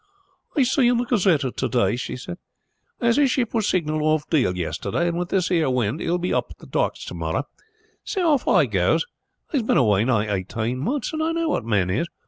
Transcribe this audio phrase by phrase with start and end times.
[0.57, 2.39] "I see in the Gazette of to day," she said,
[2.99, 6.17] "as his ship was signaled off Deal yesterday, and with this ere wind he will
[6.17, 7.43] be up at the docks to morrow;
[8.03, 9.05] so off I goes.
[9.51, 12.07] He's been away nigh eighteen months; and I know what men is.